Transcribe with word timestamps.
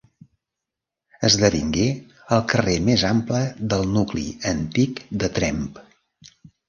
Esdevingué 1.27 1.83
el 2.37 2.41
carrer 2.53 2.75
més 2.87 3.03
ample 3.11 3.43
del 3.75 3.85
nucli 3.99 4.25
antic 4.53 5.05
de 5.25 5.31
Tremp. 5.37 5.61